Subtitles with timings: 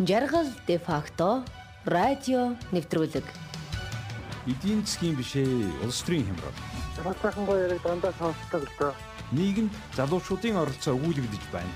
[0.00, 1.44] Жаргал де факто
[1.84, 3.24] радио нэвтрүүлэг.
[4.48, 5.44] Эдийн засгийн бишээ
[5.84, 6.56] улс төрийн хямрал.
[7.04, 8.94] Батайхан гоё яриг дандаа сонсдог л доо.
[9.36, 11.68] Нийгэмд залуучуудын оролцоо өгүүлэгдэж байна.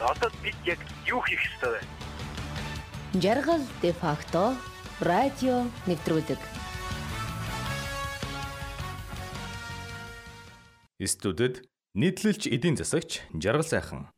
[0.00, 3.20] Одоо бид яг юу хийх ёстой вэ?
[3.20, 4.56] Жаргал де факто
[5.04, 6.40] радио нэвтрүүлэг.
[11.04, 14.08] Студид нийтлэлч эдийн засагч Жаргал сайхан.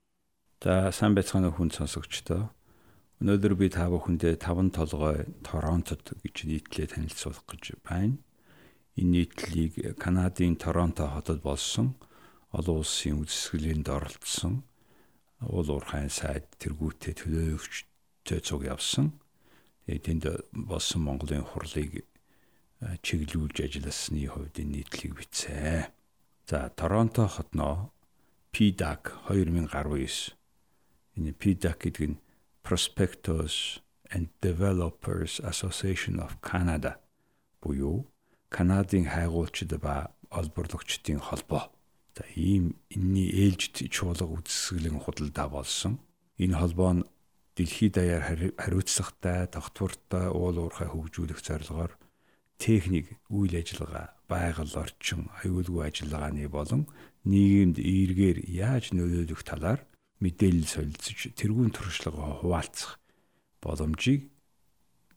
[0.63, 2.54] За сайн байцгаана хүн сонсогчдоо.
[3.22, 8.18] Өнөөдөр би та бүхэндээ таван толгой Торонтод гэж нийтлээ танилцуулах гэж байна.
[8.99, 11.94] Энэ нийтлэлийг Канадын Торонто хотод болсон
[12.50, 14.66] олон улсын үзэсгэлэнд оролцсон
[15.39, 19.14] уул уурхайн сайд тэргүүтээ төлөөлөгчтэй цуг явсан.
[19.86, 22.02] Тэгээд тэнд болсон Монголын хурлыг
[23.07, 25.94] чиглүүлж ажилласны хувьд энэ нийтлийг бичсэн.
[26.50, 27.94] За Торонто хотноо
[28.50, 30.35] PDAC 2019
[31.22, 32.19] энэ PDAC гэдэг нь
[32.62, 36.98] Prospectors and Developers Association of Canada
[37.60, 38.06] буюу
[38.48, 41.72] Канадын хайгуулчид ба олборлогчдын холбоо.
[42.16, 46.00] За ийм энэний ээлжид чуулга үзэсгэлэн худалдаа болсон.
[46.38, 47.06] Энэ холбоо нь
[47.56, 48.24] дэлхийд даяар
[48.56, 51.92] хариуцлагатай, тогтвортой уул уурхай хөгжүүлэх зорилгоор
[52.58, 56.86] техник, үйл ажиллагаа, байгаль орчин, аюулгүй ажиллагааны болон
[57.24, 59.80] нийгэмд эргээр яаж нөлөөлөх талаар
[60.23, 63.03] мэдээлэл солилцож тэрүүн туршлагаа хуваалцах
[63.59, 64.31] боломжийг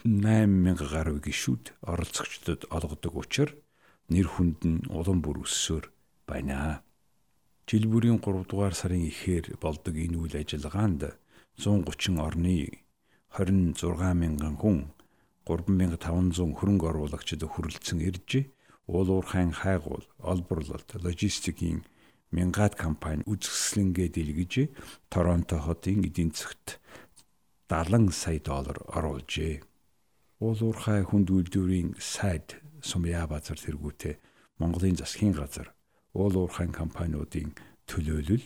[0.02, 3.58] 8000 гаруй гишүүд оролцогчдод олгодог учраас
[4.10, 5.86] нэр хүнд нь улам бүр өссөөр
[6.30, 6.82] байна.
[7.70, 11.02] Жил бүрийн 3 дугаар сарын эхээр болдог энэ үйл ажиллагаанд
[11.58, 12.86] 130 орны
[13.34, 14.78] 26 мянган хүн
[15.46, 18.46] 3500 хөрөнгө оруулагчид хүрэлцэн ирж
[18.86, 21.82] уул уурхайн хайгуул, олборлолт, логистикийн
[22.32, 24.54] мянгаад компани үзэсгэлэнгээ дэлгэж
[25.10, 26.80] Торонто хотын эдийн засгт
[27.70, 29.62] 70 сая доллар оруулжээ.
[30.42, 34.20] Уул уурхай хүнд үйлдвэрийн сайд Сумья базар тэргүүтээ
[34.62, 35.74] Монголын засгийн газар
[36.14, 37.58] уул уурхайн компаниудын
[37.90, 38.46] төлөөлөл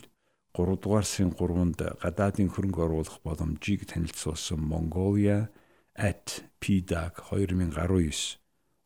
[0.56, 5.52] 3 дугаар сарын 3-нд гадаадын хөрөнгө оруулах боломжийг танилцуулсан Mongolia
[5.96, 8.40] at PDAC 2019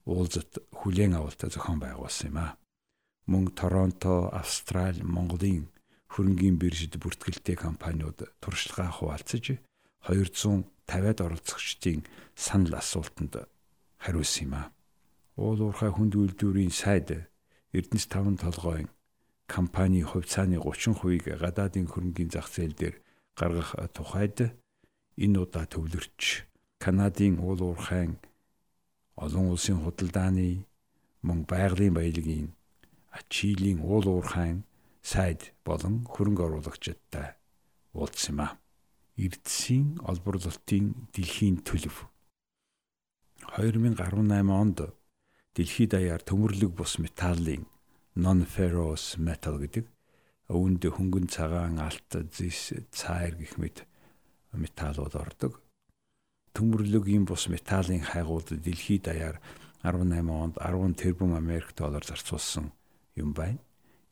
[0.05, 2.57] уулзалт хүлээн авалтаа зохион байгуулсан юм а
[3.25, 5.69] мөн Торонто, Австрали, Монголын
[6.13, 9.57] хөрөнгийн биржид бүртгэлтэй компаниуд туршлагаа хуваалцаж
[10.06, 12.03] 250-ад оролцогчдын
[12.35, 13.47] санал асуултанд
[14.03, 14.63] хариулсан юм а.
[15.39, 17.31] Уул уурхай хүнд үйлдвэрийн сайд
[17.73, 18.88] Эрдэнэс 5 толгойн
[19.47, 22.95] компани хувьцааны 30%-ийг гадаадын хөрөнгийн зах зээл дээр
[23.39, 24.53] гаргах тухайд
[25.17, 26.45] энэ удаа төвлөрч
[26.83, 28.19] Канадын уул уурхайн
[29.16, 30.67] олон улсын худалдааны
[31.23, 32.47] мөн байгалийн баялагын
[33.34, 34.63] Чилийн уул уурхайн
[35.01, 37.35] сайд болон хөрөнгө оруулагчдтай
[37.94, 38.47] уулзсан юм а.
[39.18, 41.97] Эрдэсийн олборлолтын дэлхийн төлөв
[43.57, 44.79] 2018 онд
[45.53, 47.66] дэлхийд даяар төмөрлөг бус металлын
[48.18, 49.85] non-ferrous metal гэдэг
[50.53, 53.85] өвөнд хөнгөн цагаан алт зис цайр гэх мэт
[54.53, 55.62] металлууд ордог.
[56.53, 59.38] Төмөрлөгийн бус металлын хайгууд дэлхийд даяар
[59.81, 62.74] 18 онд 10 тэрбум Америк доллар зарцуулсан
[63.16, 63.59] юм байна.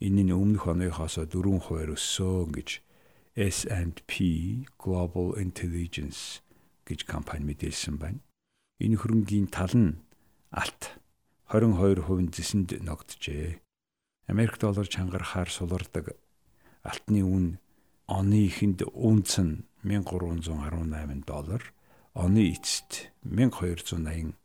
[0.02, 2.70] Энэ нь өмнөх оныхоос 4% өссөн гэж
[3.38, 4.12] S&P
[4.78, 6.42] Global Intelligence
[6.86, 8.20] гэж компани мэдээлсэн байна.
[8.82, 10.02] Энэ хөрөнгийн тал нь
[10.50, 10.98] алт
[11.48, 13.62] 22% зэсэнд ногджээ.
[14.28, 16.18] Америк доллар чангарахаар сулардаг
[16.82, 17.60] алтны үн
[18.08, 21.64] оны ихэнд үнц нь 1318 доллар,
[22.14, 24.36] оны эцэст 1283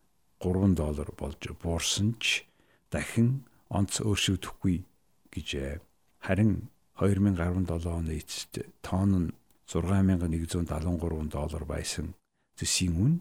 [0.76, 2.46] доллар болж буурсан ч
[2.90, 4.84] дахин онц өөрчлөгдөхгүй
[5.32, 5.80] гэжээ.
[6.22, 6.68] Харин
[6.98, 9.32] 2017 оны эцэст тонн нь
[9.66, 12.14] 6173 доллар байсан
[12.56, 13.20] зэсийн үн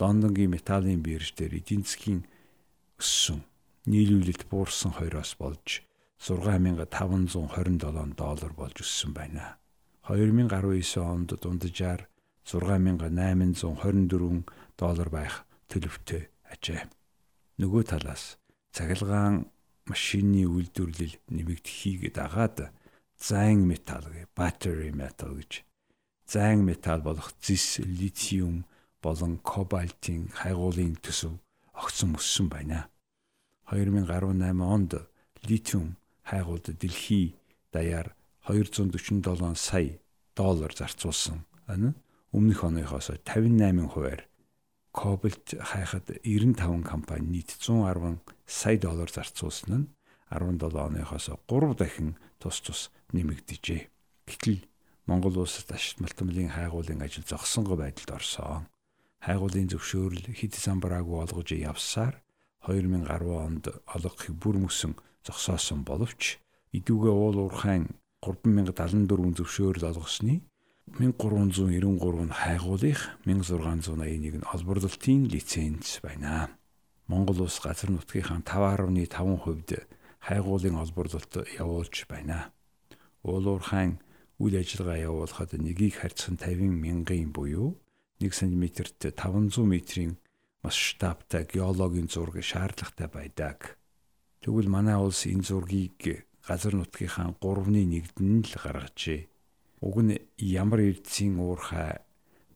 [0.00, 2.26] Лондонгийн металлын бирж дээр эдийн засгийн
[2.98, 3.44] өссөн
[3.86, 5.86] нийлүүлэлт буурсан хоёроос болж
[6.18, 9.58] 6527 доллар болж өссөн байна.
[10.08, 12.08] 2019 онд дунджаар
[12.44, 14.44] 6824
[14.76, 16.88] доллар байх төлөвтэй ажээ.
[17.60, 18.38] Нөгөө талаас
[18.72, 19.46] цахилгаан
[19.90, 22.72] машины үйлдвэрлэл нэмэгдэхийг дагаад
[23.18, 25.64] зайн металл гэ battery metal гэж
[26.26, 28.64] зайн металл болох зис литиум
[29.04, 31.36] болон кобальтын хайгуулын төсөв
[31.72, 32.88] огцон өссөн байна.
[33.70, 34.92] 2018 онд
[35.48, 37.36] литиум хайгуулд дэлхий
[37.72, 38.16] даяар
[38.48, 39.98] 247 сая
[40.36, 41.44] доллар зарцуулсан.
[42.32, 44.26] Өмнөх оныхоос 58 хувиар
[44.94, 49.88] Кобальт хайхад 95 компани нийт 110 сая доллар зарцуулсан нь
[50.30, 53.82] 17 оноохоос 3 дахин тус тус нэмэгдэжээ.
[54.28, 54.64] Гэтэл
[55.06, 58.66] Монгол улсад ашигт малтмлын хайгуулын ажил зогсонго байдалд орсон.
[59.20, 62.24] Хайгуулын зөвшөөрөл хэд самбараагүй олгож явсаар
[62.64, 63.04] 2010
[63.46, 66.40] онд олгохыг бүр мөсөн зогсоосон боловч
[66.72, 67.92] идүүгээ уул уурхайн
[68.24, 70.40] 3074 зөвшөөрөл олгосны
[70.96, 76.48] 1393 нь хайгуулынх 1681 нь олборлолтын лиценз байна.
[77.06, 79.84] Монгол улс газар нутгийнхаа 5.5%
[80.24, 82.52] хайгуулын олборлолт явуулж байна.
[83.22, 84.00] Уулуурхайн
[84.40, 87.76] үйл ажиллагаа явуулахад нэгийг харьцан 50 мянган буюу
[88.20, 90.16] 1 см-т 500 метрийн
[90.64, 93.76] масштабтай геологийн зураг шаардлагатай байдаг.
[94.40, 99.28] Тэгвэл манай улс энэ зургийг газар нутгийнхаа 3.1-д нь л гаргажээ.
[99.84, 102.00] Уг нь ямар эрдэсийн уурхай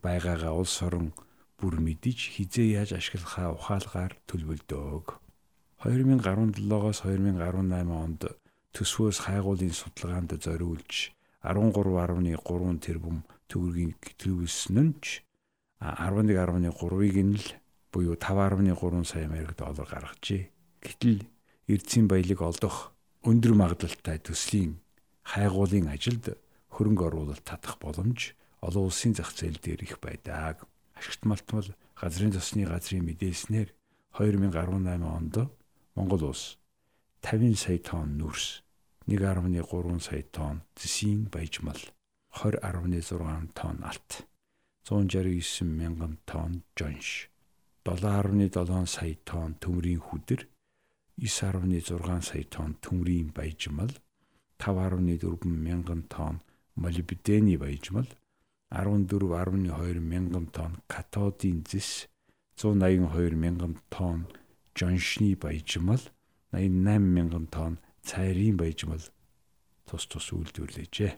[0.00, 1.12] байгаагаа улс орон
[1.58, 5.18] бүр мэдэж хизээ яаж ашиглахаа ухаалгаар төлөвлөдөг.
[5.82, 8.22] 2017-оос 2018 онд
[8.74, 11.10] төсвөөс хайгуулын судалгаанд зориулж
[11.42, 15.26] 13.3 тэрбум төгрөгийг төлөвлөсөн нь ч
[15.82, 17.46] 11.3-ыг нь л
[17.90, 20.50] буюу 5.3 сая америк доллар гаргажээ.
[20.82, 21.26] Гэтэл
[21.66, 22.94] эрдэсийн баялаг олдох
[23.26, 24.78] өндөр магадлалтай төслийн
[25.26, 26.38] хайгуулын ажилд
[26.74, 30.62] хөрөнгө оруулалт татах боломж олон улсын зах зээл дээр их байдаг.
[30.98, 33.70] Ашигт малтмал газрын зосны газрын мэдээснээр
[34.18, 35.34] 2018 онд
[35.94, 36.58] Монгол улс
[37.22, 38.62] 50 сая тонн нүрс,
[39.06, 41.80] 1.3 сая тонн зэсийн баяжмал,
[42.34, 44.10] 20.6 тонн алт,
[44.86, 47.30] 169 мянган тонн жонш,
[47.84, 50.46] 7.7 сая тонн төмрийн хүдэр,
[51.18, 53.90] 9.6 сая тонн төмрийн баяжмал,
[54.58, 56.42] 5.4 мянган тонн
[56.76, 58.06] молибдений баяжмал,
[58.70, 62.08] 14.2 мянган тонн катодын зэс
[62.56, 64.26] 182 мянган тонн
[64.74, 66.02] жоншны баяжмал
[66.52, 69.04] 88 мянган тонн цайрын баяжмал
[69.86, 71.12] тус тус үйлдвэрлэжээ.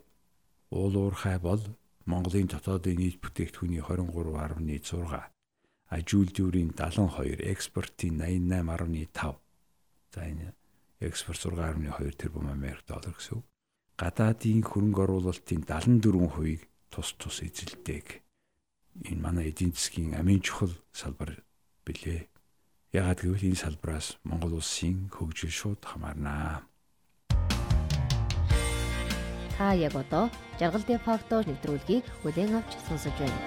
[0.71, 1.63] Уул уурхай бол
[2.07, 5.31] Монголын дотоодын нийт бүтээгдэхүүний 23.6,
[5.91, 9.37] аж үйлдвэрийн 72, экспортын 88.5.
[10.15, 10.55] За энэ
[11.01, 13.47] экспорт 6.2 тэрбум Америк доллар гэсэн үг.
[13.97, 18.27] Гадаадын хөрөнгө оруулалтын 74%-ийг тус тус эзэлдэг.
[19.07, 21.47] Энэ манай эдийн засгийн амин чухал салбар
[21.87, 22.27] билээ.
[22.91, 26.67] Ягаад гэвэл энэ салбраас Монгол улсын хөгжил шууд хамаарнаа.
[29.55, 30.27] Та яг одоо
[30.59, 33.41] жаргал де факто нэвтрүүлгийг бүлээн авч сонсож байна.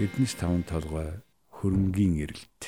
[0.00, 1.20] Эрдэнэс таван толгой
[1.52, 2.62] хөрөнгөний эрэлт.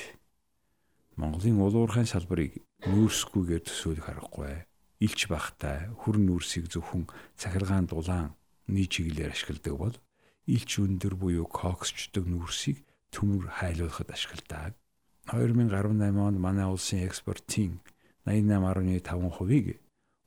[1.17, 4.67] Монголын улуурхайн салбарыг нүүрсгүйгээр төсөөлөх аргагүй
[5.05, 7.05] илч бахтай хүрн нүрсийг зөвхөн
[7.37, 8.33] цахилгаан дулаан
[8.73, 9.95] нийт чиглэлээр ашигладаг бол
[10.47, 12.81] илч өндөр буюу коксчдаг нүрсийг
[13.13, 14.73] төмөр хайлуулахад ашигладаг.
[15.27, 17.79] 2018 онд манай улсын экспортын
[18.25, 19.67] 88.5%-ийг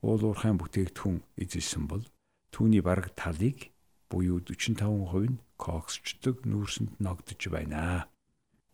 [0.04, 2.04] уул уурхайн бүтээгдэхүүн эзэлсэн бол
[2.52, 3.72] түүний бараг талыг
[4.10, 8.08] буюу 45% нь коксчдаг нүүрсэнд ногдож байна.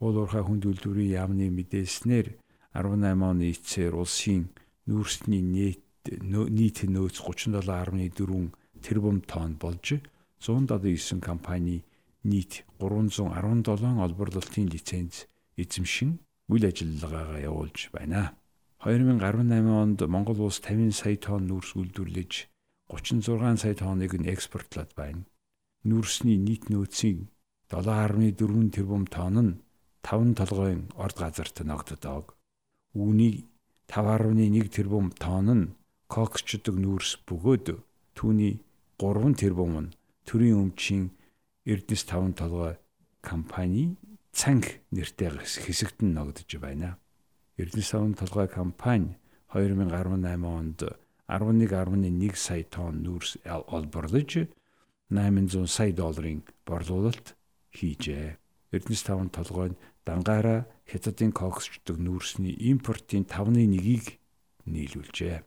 [0.03, 2.27] Уул уурхай хүнд үйлдвэрийн яамны мэдээснээр
[2.75, 4.51] 18 оны эцсээр улсын
[4.87, 5.81] нүүрсний нийт
[6.11, 8.51] нийт нөөц 37.4
[8.81, 9.99] тэрбум тонн болж
[10.39, 11.83] 179 компани
[12.23, 15.27] нийт 317 олборлолтын лиценз
[15.57, 16.19] эзэмшин
[16.51, 18.37] үйл ажиллагаагаа явуулж байна.
[18.83, 22.31] 2018 онд Монгол улс 50 сая тонн нүүрс үйлдвэрлэж
[22.87, 25.25] 36 сая тонныг нь экспортлоод байна.
[25.83, 27.27] Нүүрсний нийт нөөцийн
[27.67, 29.59] 7.4 тэрбум тонн нь
[30.05, 32.37] 5 толгойн орд газарт ногддог.
[32.95, 33.43] Үүний
[33.91, 35.65] 5.1 тэрбум тонн нь
[36.07, 37.67] коксчдаг нүүрс бөгөөд
[38.15, 38.63] түүний
[38.97, 39.95] 3 тэрбум нь
[40.27, 41.11] төрийн өмчийн
[41.67, 42.79] Эрдэнэс 5 толгой
[43.21, 43.99] компани
[44.31, 46.95] цанг нэртэй хэсэгт нь ногдож байна.
[47.59, 49.19] Эрдэнэс 5 толгой компани
[49.51, 50.79] 2018 онд
[51.27, 54.47] 11.1 сая тонн нүүрс олборлож
[55.11, 57.35] 800 сая долларын борлуулалт
[57.75, 58.39] хийжээ.
[58.71, 64.19] Эрдэнэс 5 толгой нь дангаараа хятадын коксчдаг нүүрсний импортын 5.1-ийг
[64.71, 65.43] нийлүүлжээ.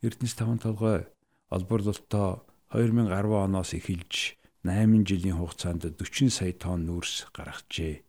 [0.00, 1.12] Эрдэнэс 5 толгой
[1.52, 3.12] олборлолтоо 2010
[3.44, 8.00] оноос эхэлж 8 жилийн хугацаанд 40 сая тонн нүүрс гаргажээ.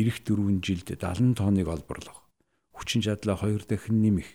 [0.00, 2.24] Ирэх 4 жилд 70 тонныг олборлох.
[2.72, 4.28] Хүчин чадлаа 2 дахин нэмэх.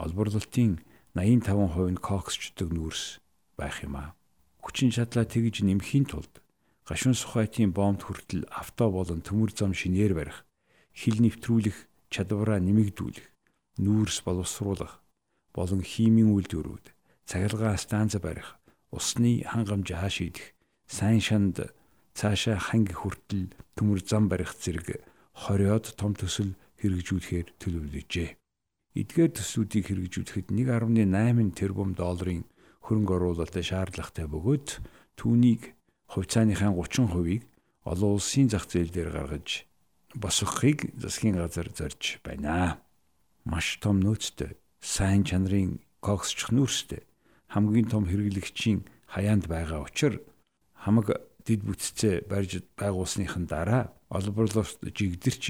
[0.00, 0.80] Олборлолтын
[1.12, 3.20] 85% нь коксчдаг нүүрс
[3.60, 4.16] байх юм а.
[4.64, 6.40] Хүчин чадлаа тэгж нэмэхийн тулд
[6.88, 10.46] гашуун сухайтын бомбд хүртэл авто болон төмөр зам шинээр барих,
[10.94, 11.76] хил нэвтрүүлэх
[12.14, 13.26] чадвараа нэмэгдүүлэх,
[13.82, 15.02] нүүрс боловсруулах,
[15.56, 16.92] болон химийн үйлдвэрүүд,
[17.24, 18.60] цахилгаан станц барих,
[18.92, 20.52] усны хангамжаа шийдэх,
[20.84, 21.72] сайн шанд
[22.12, 25.00] цаашаа ханги хүртэл төмөр зам барих зэрэг
[25.32, 28.30] хориод том төсөл хэрэгжүүлэхээр төлөвлөжээ.
[28.96, 32.44] Эдгээр төслүүдийг хэрэгжүүлэхэд 1.8 тэрбум долларын
[32.84, 34.68] хөрөнгө оруулалтад шаардлагатай бөгөөд
[35.20, 35.76] түүнийг
[36.12, 37.44] хувьцааныхаа 30%-ийг
[37.84, 39.68] олон улсын зах зээл дээр гаргаж
[40.16, 42.80] босгохыг засгийн газар зорж байна.
[43.44, 44.56] Маш том нөөцтэй,
[44.86, 47.02] сайн чанарын коксч нүүрстэй
[47.50, 50.22] хамгийн том хэрэглэгчийн хаяанд байгаа учраас
[50.78, 51.08] хамаг
[51.46, 55.44] дэд бүтцээ барьж байгуулсныхан дараа олборлолт жигдэрч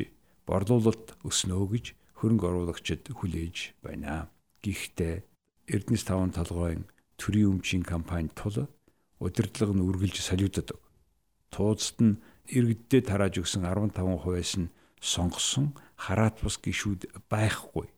[0.49, 4.33] борлуулалт өснөө гэж хөрөнгө оруулагчид хүлээж байна.
[4.65, 5.15] Гэхдээ
[5.69, 6.89] Эрдэнэс таван толгойн
[7.21, 8.69] төрийн өмчийн компани тул
[9.21, 10.81] удирдлага нь үргэлж солиудадаг.
[11.53, 12.21] Тууцд нь
[12.57, 17.89] иргэддээ тарааж өгсөн 15%-аас нь сонгосон хараат бус гişүүд байхгүй.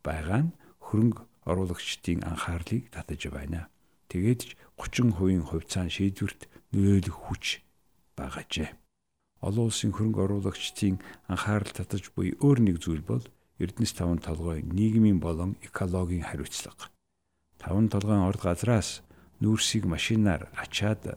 [0.00, 3.70] Байгаа нь хөрөнгө оруулагчдын анхаарлыг татаж байна.
[4.10, 7.44] Тэгээд ч 30% хувьцаан шийдвэрт нөлөөлөх хүч
[8.18, 8.70] байгаажээ.
[9.42, 13.24] Олон улсын хөрөнгө оруулагчдын анхаарал татаж буй өөр нэг зүйл бол
[13.58, 16.92] Эрдэнэс таван толгой нийгмийн болон экологийн хариуцлага.
[17.56, 19.00] Таван толгойн орд газраас
[19.40, 21.16] нүүрсийг машинаар ачаад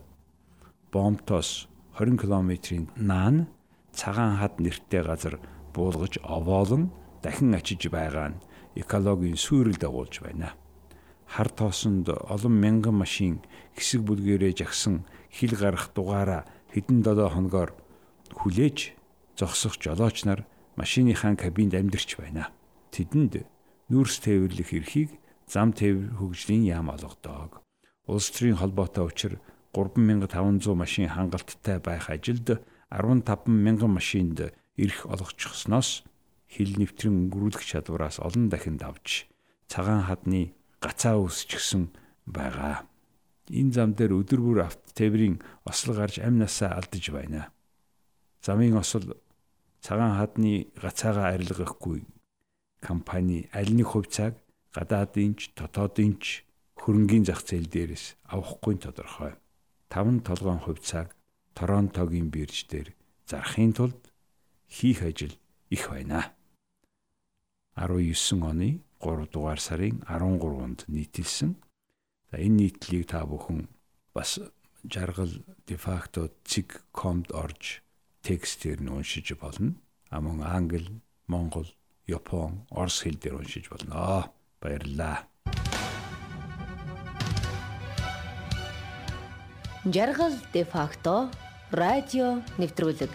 [0.92, 1.68] бомтоос
[2.00, 3.52] 20 км-ийн наан
[3.92, 5.36] цагаан хад нэртэй газар
[5.76, 6.92] буулгаж овоолон
[7.24, 8.40] дахин ачиж байгаа нь
[8.76, 10.54] экологийн сүйрэл дагуулж байна.
[11.30, 13.42] Хар тоосонд олон мянган машин
[13.78, 17.72] хэсэг бүлгэрээ жагсан хил гарах дугаараа хэдэн 7 хоногоор
[18.34, 18.94] хүлээж
[19.38, 20.46] зогсох жолооч нар
[20.76, 22.50] машиныхаа кабинд амьдарч байна.
[22.92, 23.46] Тэдэнд
[23.90, 25.10] нүүрс тээвэрлэх эрхийг
[25.46, 27.62] зам тээвэр хөгжлийн яам олгодог.
[28.10, 29.34] Улс төрийн холбоотой учир
[29.74, 36.04] 3500 машин хангалттай байх ажилд 15000 машинд эрх олгочихсноос
[36.50, 39.30] хил нэвтрэн өнгөрүүлэх чадвараас олон дахин давж
[39.70, 41.94] цагаан хадны гацаа үүсчихсэн
[42.26, 42.90] байгаа.
[43.50, 47.54] Энэ зам дээр өдөр бүр авто тээврийн осол гарч амь насаа алдаж байна.
[48.42, 49.18] Замын осол
[49.82, 52.06] цагаан хадны гацаагаа арилгахгүй
[52.82, 54.36] компани аль нэг хувьцааг
[54.74, 56.46] гадаадын ч дотоодын ч
[56.82, 59.34] хөрөнгийн зах зээл дээрээс авахгүй тодорхой.
[59.90, 61.14] Таван толгоон хувьцааг
[61.58, 62.96] Торонтогийн бирж дээр
[63.28, 64.00] зарахын тулд
[64.70, 65.34] хийх ажил
[65.70, 66.32] их байна.
[67.76, 71.56] 19 оны 3 дугаар сарын 13-нд нийтэлсэн.
[72.32, 73.68] За энэ нийтлийг та бүхэн
[74.14, 74.40] бас
[74.84, 75.32] жаргал
[75.68, 77.82] дефакто цэг.com-д орж
[78.22, 79.76] текстээр нь уншиж болно.
[80.10, 81.70] А мөн англи, монгол,
[82.08, 84.34] япон, орос хэл дээр уншиж болно.
[84.62, 85.30] Баярлалаа.
[89.86, 91.32] Жаргал де факто
[91.72, 93.14] радио нэвтрүүлэг.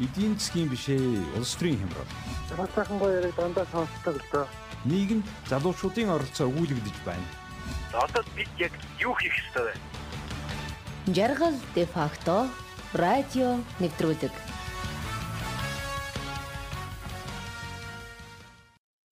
[0.00, 0.98] Эдийн засгийн бишээ
[1.38, 2.35] улс төрийн хямрал.
[2.54, 4.46] Бас сайхан гоё яриг дандаа сонсдог л доо.
[4.84, 7.26] Нийгэмд залуучуудын оролцоо өгүүлэгдэж байна.
[7.92, 8.72] Одоо бид яг
[9.02, 9.74] юу хийх ёстой вэ?
[11.16, 12.46] Жаргал де факто
[12.94, 14.45] радио нэвтрүүлэг.